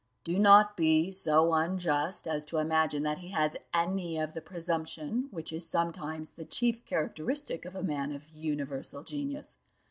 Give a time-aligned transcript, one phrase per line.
[0.23, 5.27] Do not be so unjust as to imagine that he has any of the presumption
[5.29, 9.59] which is sometimes the chief characteristic of a man of universal genius.